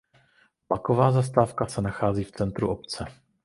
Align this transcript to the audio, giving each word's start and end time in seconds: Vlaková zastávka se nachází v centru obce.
Vlaková 0.69 1.11
zastávka 1.11 1.65
se 1.67 1.81
nachází 1.81 2.23
v 2.23 2.31
centru 2.31 2.67
obce. 2.69 3.05